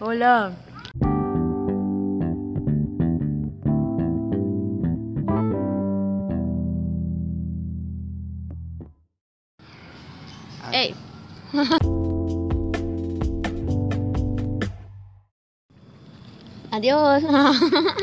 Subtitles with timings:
[0.00, 0.52] Hola.
[10.72, 10.94] Ey.
[16.72, 17.22] Adiós.